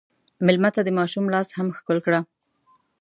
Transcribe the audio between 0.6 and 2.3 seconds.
ته د ماشوم لاس هم ښکل کړه.